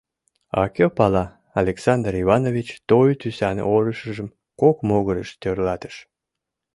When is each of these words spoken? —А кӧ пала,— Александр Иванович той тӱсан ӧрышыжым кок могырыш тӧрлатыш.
—А 0.61 0.63
кӧ 0.75 0.85
пала,— 0.97 1.25
Александр 1.61 2.13
Иванович 2.23 2.67
той 2.89 3.09
тӱсан 3.21 3.57
ӧрышыжым 3.75 4.27
кок 4.61 4.77
могырыш 4.89 5.29
тӧрлатыш. 5.41 5.95